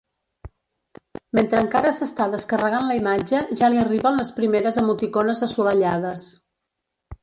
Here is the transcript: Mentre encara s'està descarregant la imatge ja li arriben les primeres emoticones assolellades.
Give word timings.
Mentre 1.39 1.59
encara 1.65 1.91
s'està 1.99 2.27
descarregant 2.33 2.89
la 2.93 2.97
imatge 3.03 3.45
ja 3.63 3.71
li 3.75 3.85
arriben 3.85 4.21
les 4.23 4.35
primeres 4.41 4.85
emoticones 4.87 5.49
assolellades. 5.53 6.31